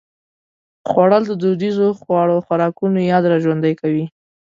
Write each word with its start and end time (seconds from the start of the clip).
خوړل 0.89 1.23
د 1.27 1.31
دودیزو 1.41 1.87
خوراکونو 2.49 2.99
یاد 3.11 3.23
راژوندي 3.33 3.73
کوي 3.81 4.05